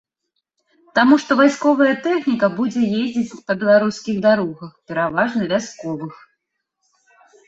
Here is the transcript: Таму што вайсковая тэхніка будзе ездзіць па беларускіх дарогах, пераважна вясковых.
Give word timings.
Таму 0.99 1.15
што 1.23 1.31
вайсковая 1.41 1.89
тэхніка 2.05 2.47
будзе 2.59 2.83
ездзіць 3.01 3.37
па 3.49 3.55
беларускіх 3.63 4.17
дарогах, 4.27 4.71
пераважна 4.93 5.41
вясковых. 5.53 6.13